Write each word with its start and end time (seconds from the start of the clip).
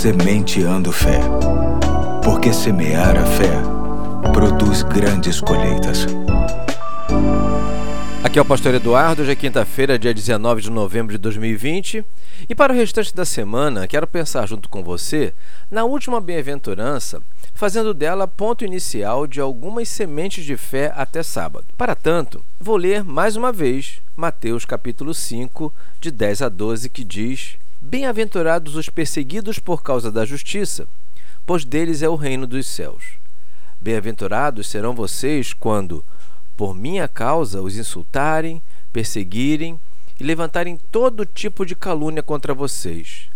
Sementeando 0.00 0.90
Fé. 0.90 1.20
Porque 2.24 2.54
semear 2.54 3.18
a 3.18 3.26
fé 3.26 3.52
produz 4.32 4.82
grandes 4.82 5.42
colheitas. 5.42 6.06
Aqui 8.24 8.38
é 8.38 8.40
o 8.40 8.44
Pastor 8.46 8.72
Eduardo, 8.72 9.20
hoje 9.20 9.32
é 9.32 9.36
quinta-feira, 9.36 9.98
dia 9.98 10.14
19 10.14 10.62
de 10.62 10.70
novembro 10.70 11.12
de 11.12 11.18
2020. 11.18 12.02
E 12.48 12.54
para 12.54 12.72
o 12.72 12.76
restante 12.76 13.14
da 13.14 13.26
semana, 13.26 13.86
quero 13.86 14.06
pensar 14.06 14.48
junto 14.48 14.70
com 14.70 14.82
você 14.82 15.34
na 15.70 15.84
última 15.84 16.18
bem-aventurança, 16.18 17.20
fazendo 17.52 17.92
dela 17.92 18.26
ponto 18.26 18.64
inicial 18.64 19.26
de 19.26 19.38
algumas 19.38 19.86
sementes 19.90 20.46
de 20.46 20.56
fé 20.56 20.94
até 20.96 21.22
sábado. 21.22 21.66
Para 21.76 21.94
tanto, 21.94 22.42
vou 22.58 22.78
ler 22.78 23.04
mais 23.04 23.36
uma 23.36 23.52
vez 23.52 24.00
Mateus 24.16 24.64
capítulo 24.64 25.12
5, 25.12 25.70
de 26.00 26.10
10 26.10 26.40
a 26.40 26.48
12, 26.48 26.88
que 26.88 27.04
diz: 27.04 27.58
Bem-aventurados 27.82 28.76
os 28.76 28.90
perseguidos 28.90 29.58
por 29.58 29.82
causa 29.82 30.12
da 30.12 30.26
justiça, 30.26 30.86
pois 31.46 31.64
deles 31.64 32.02
é 32.02 32.08
o 32.10 32.14
reino 32.14 32.46
dos 32.46 32.66
céus. 32.66 33.14
Bem-aventurados 33.80 34.68
serão 34.68 34.94
vocês 34.94 35.54
quando, 35.54 36.04
por 36.58 36.74
minha 36.74 37.08
causa, 37.08 37.62
os 37.62 37.78
insultarem, 37.78 38.60
perseguirem 38.92 39.80
e 40.20 40.22
levantarem 40.22 40.78
todo 40.92 41.24
tipo 41.24 41.64
de 41.64 41.74
calúnia 41.74 42.22
contra 42.22 42.52
vocês. 42.52 43.30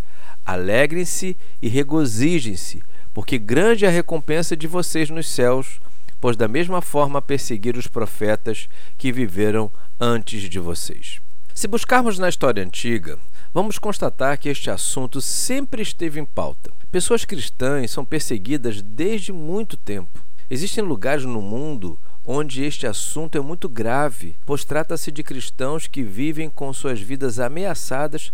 Alegrem-se 0.44 1.34
e 1.62 1.66
regozijem-se, 1.66 2.82
porque 3.14 3.38
grande 3.38 3.86
é 3.86 3.88
a 3.88 3.90
recompensa 3.90 4.54
de 4.54 4.66
vocês 4.66 5.08
nos 5.08 5.26
céus, 5.26 5.80
pois 6.20 6.36
da 6.36 6.46
mesma 6.46 6.82
forma 6.82 7.22
perseguiram 7.22 7.78
os 7.78 7.86
profetas 7.86 8.68
que 8.98 9.10
viveram 9.10 9.70
antes 9.98 10.42
de 10.50 10.58
vocês. 10.58 11.18
Se 11.54 11.66
buscarmos 11.66 12.18
na 12.18 12.28
história 12.28 12.62
antiga, 12.62 13.18
vamos 13.54 13.78
constatar 13.78 14.36
que 14.36 14.48
este 14.48 14.68
assunto 14.68 15.20
sempre 15.20 15.80
esteve 15.80 16.18
em 16.18 16.24
pauta. 16.24 16.72
Pessoas 16.90 17.24
cristãs 17.24 17.92
são 17.92 18.04
perseguidas 18.04 18.82
desde 18.82 19.32
muito 19.32 19.76
tempo. 19.76 20.20
Existem 20.50 20.82
lugares 20.82 21.24
no 21.24 21.40
mundo 21.40 21.96
onde 22.26 22.64
este 22.64 22.84
assunto 22.84 23.38
é 23.38 23.40
muito 23.40 23.68
grave, 23.68 24.34
pois 24.44 24.64
trata-se 24.64 25.12
de 25.12 25.22
cristãos 25.22 25.86
que 25.86 26.02
vivem 26.02 26.50
com 26.50 26.72
suas 26.72 27.00
vidas 27.00 27.38
ameaçadas 27.38 28.32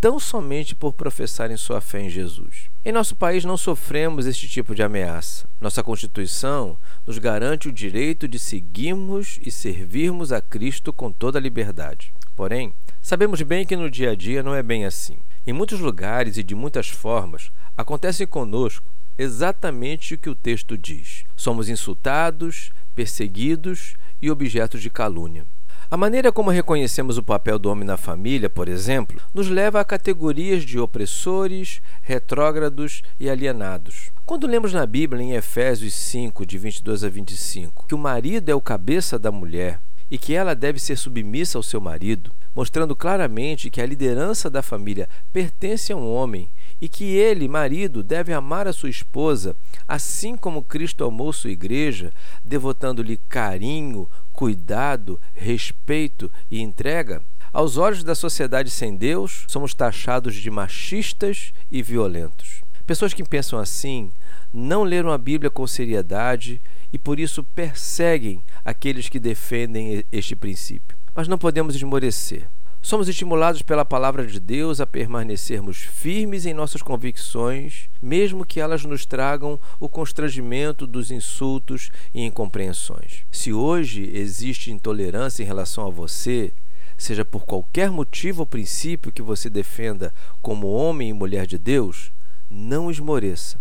tão 0.00 0.18
somente 0.18 0.74
por 0.74 0.92
professarem 0.92 1.56
sua 1.56 1.80
fé 1.80 2.00
em 2.00 2.10
Jesus. 2.10 2.70
Em 2.84 2.92
nosso 2.92 3.16
país 3.16 3.44
não 3.44 3.56
sofremos 3.56 4.26
este 4.26 4.48
tipo 4.48 4.74
de 4.74 4.82
ameaça. 4.82 5.46
Nossa 5.60 5.82
Constituição 5.82 6.78
nos 7.06 7.18
garante 7.18 7.68
o 7.68 7.72
direito 7.72 8.26
de 8.26 8.38
seguirmos 8.38 9.38
e 9.44 9.50
servirmos 9.50 10.32
a 10.32 10.40
Cristo 10.40 10.92
com 10.92 11.10
toda 11.10 11.38
a 11.38 11.42
liberdade. 11.42 12.12
Porém, 12.36 12.74
sabemos 13.04 13.42
bem 13.42 13.66
que 13.66 13.76
no 13.76 13.90
dia 13.90 14.12
a 14.12 14.14
dia 14.14 14.42
não 14.42 14.54
é 14.54 14.62
bem 14.62 14.86
assim. 14.86 15.18
Em 15.46 15.52
muitos 15.52 15.78
lugares 15.78 16.38
e 16.38 16.42
de 16.42 16.54
muitas 16.54 16.88
formas, 16.88 17.52
acontece 17.76 18.26
conosco 18.26 18.86
exatamente 19.18 20.14
o 20.14 20.18
que 20.18 20.30
o 20.30 20.34
texto 20.34 20.76
diz. 20.78 21.26
Somos 21.36 21.68
insultados, 21.68 22.72
perseguidos 22.94 23.94
e 24.22 24.30
objetos 24.30 24.80
de 24.80 24.88
calúnia. 24.88 25.46
A 25.90 25.98
maneira 25.98 26.32
como 26.32 26.50
reconhecemos 26.50 27.18
o 27.18 27.22
papel 27.22 27.58
do 27.58 27.70
homem 27.70 27.86
na 27.86 27.98
família, 27.98 28.48
por 28.48 28.70
exemplo, 28.70 29.20
nos 29.34 29.50
leva 29.50 29.80
a 29.80 29.84
categorias 29.84 30.64
de 30.64 30.78
opressores, 30.78 31.82
retrógrados 32.00 33.02
e 33.20 33.28
alienados. 33.28 34.08
Quando 34.24 34.46
lemos 34.46 34.72
na 34.72 34.86
Bíblia, 34.86 35.22
em 35.22 35.34
Efésios 35.34 35.92
5, 35.92 36.46
de 36.46 36.56
22 36.56 37.04
a 37.04 37.10
25, 37.10 37.86
que 37.86 37.94
o 37.94 37.98
marido 37.98 38.48
é 38.48 38.54
o 38.54 38.62
cabeça 38.62 39.18
da 39.18 39.30
mulher 39.30 39.78
e 40.14 40.18
que 40.18 40.32
ela 40.32 40.54
deve 40.54 40.78
ser 40.78 40.96
submissa 40.96 41.58
ao 41.58 41.62
seu 41.64 41.80
marido, 41.80 42.30
mostrando 42.54 42.94
claramente 42.94 43.68
que 43.68 43.80
a 43.80 43.86
liderança 43.86 44.48
da 44.48 44.62
família 44.62 45.08
pertence 45.32 45.92
a 45.92 45.96
um 45.96 46.08
homem 46.08 46.48
e 46.80 46.88
que 46.88 47.02
ele, 47.16 47.48
marido, 47.48 48.00
deve 48.00 48.32
amar 48.32 48.68
a 48.68 48.72
sua 48.72 48.88
esposa, 48.88 49.56
assim 49.88 50.36
como 50.36 50.62
Cristo 50.62 51.04
amou 51.04 51.32
sua 51.32 51.50
igreja, 51.50 52.12
devotando-lhe 52.44 53.18
carinho, 53.28 54.08
cuidado, 54.32 55.20
respeito 55.34 56.30
e 56.48 56.62
entrega, 56.62 57.20
aos 57.52 57.76
olhos 57.76 58.04
da 58.04 58.14
sociedade 58.14 58.70
sem 58.70 58.94
Deus, 58.94 59.44
somos 59.48 59.74
taxados 59.74 60.36
de 60.36 60.48
machistas 60.48 61.52
e 61.72 61.82
violentos. 61.82 62.62
Pessoas 62.86 63.12
que 63.12 63.24
pensam 63.24 63.58
assim 63.58 64.12
não 64.52 64.84
leram 64.84 65.10
a 65.10 65.18
Bíblia 65.18 65.50
com 65.50 65.66
seriedade 65.66 66.60
e 66.92 66.98
por 66.98 67.18
isso 67.18 67.42
perseguem 67.42 68.40
aqueles 68.64 69.08
que 69.08 69.18
defendem 69.18 70.04
este 70.10 70.34
princípio. 70.34 70.96
Mas 71.14 71.28
não 71.28 71.38
podemos 71.38 71.74
esmorecer. 71.74 72.48
Somos 72.84 73.08
estimulados 73.08 73.62
pela 73.62 73.82
palavra 73.82 74.26
de 74.26 74.38
Deus 74.38 74.78
a 74.78 74.86
permanecermos 74.86 75.78
firmes 75.78 76.44
em 76.44 76.52
nossas 76.52 76.82
convicções, 76.82 77.88
mesmo 78.02 78.44
que 78.44 78.60
elas 78.60 78.84
nos 78.84 79.06
tragam 79.06 79.58
o 79.80 79.88
constrangimento 79.88 80.86
dos 80.86 81.10
insultos 81.10 81.90
e 82.12 82.22
incompreensões. 82.22 83.24
Se 83.32 83.54
hoje 83.54 84.10
existe 84.12 84.70
intolerância 84.70 85.42
em 85.42 85.46
relação 85.46 85.86
a 85.86 85.90
você, 85.90 86.52
seja 86.98 87.24
por 87.24 87.46
qualquer 87.46 87.90
motivo 87.90 88.40
ou 88.40 88.46
princípio 88.46 89.10
que 89.10 89.22
você 89.22 89.48
defenda 89.48 90.12
como 90.42 90.70
homem 90.70 91.08
e 91.08 91.14
mulher 91.14 91.46
de 91.46 91.56
Deus, 91.56 92.12
não 92.50 92.90
esmoreça. 92.90 93.58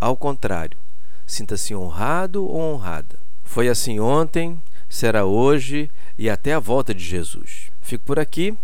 Ao 0.00 0.16
contrário, 0.16 0.78
sinta-se 1.26 1.74
honrado 1.74 2.42
ou 2.42 2.74
honrada. 2.74 3.18
Foi 3.52 3.68
assim 3.68 4.00
ontem, 4.00 4.58
será 4.88 5.26
hoje 5.26 5.90
e 6.16 6.30
até 6.30 6.54
a 6.54 6.58
volta 6.58 6.94
de 6.94 7.04
Jesus. 7.04 7.70
Fico 7.82 8.02
por 8.02 8.18
aqui. 8.18 8.56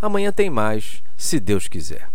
Amanhã 0.00 0.30
tem 0.30 0.48
mais, 0.48 1.02
se 1.16 1.40
Deus 1.40 1.66
quiser. 1.66 2.08